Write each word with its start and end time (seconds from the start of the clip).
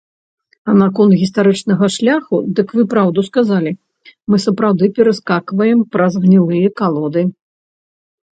А 0.71 0.73
наконт 0.77 1.17
гістарычнага 1.23 1.89
шляху, 1.95 2.39
дык 2.59 2.67
вы 2.77 2.85
праўду 2.93 3.25
сказалі, 3.29 3.75
мы 4.33 4.41
сапраўды 4.47 4.85
пераскакваем 4.97 5.85
праз 5.93 6.13
гнілыя 6.25 6.67
калоды. 6.83 7.21